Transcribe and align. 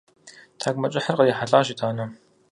Тхьэкӏумэкӏыхьыр 0.57 1.15
кърихьэлӏащ 1.17 1.67
итӏанэ. 1.73 2.05